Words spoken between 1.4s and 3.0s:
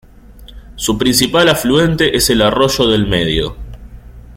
afluente es el arroyo